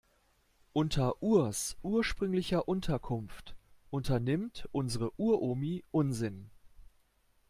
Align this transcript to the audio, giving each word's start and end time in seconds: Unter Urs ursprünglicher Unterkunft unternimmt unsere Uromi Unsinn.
Unter 0.73 1.21
Urs 1.21 1.77
ursprünglicher 1.83 2.67
Unterkunft 2.67 3.55
unternimmt 3.91 4.67
unsere 4.71 5.11
Uromi 5.19 5.83
Unsinn. 5.91 6.49